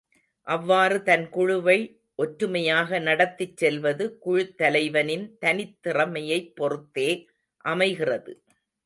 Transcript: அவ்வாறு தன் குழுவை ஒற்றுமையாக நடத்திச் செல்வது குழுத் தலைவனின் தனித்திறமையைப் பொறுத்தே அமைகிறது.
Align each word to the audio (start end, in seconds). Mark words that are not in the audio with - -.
அவ்வாறு 0.47 1.03
தன் 1.03 1.29
குழுவை 1.29 1.75
ஒற்றுமையாக 2.15 2.99
நடத்திச் 2.99 3.57
செல்வது 3.57 4.17
குழுத் 4.25 4.55
தலைவனின் 4.57 5.37
தனித்திறமையைப் 5.41 6.51
பொறுத்தே 6.55 7.09
அமைகிறது. 7.65 8.33